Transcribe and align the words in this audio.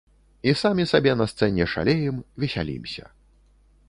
І 0.51 0.53
самі 0.61 0.85
сабе 0.91 1.11
на 1.19 1.27
сцэне 1.33 1.67
шалеем, 1.73 2.17
весялімся. 2.45 3.05